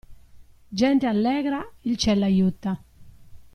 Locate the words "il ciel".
1.81-2.17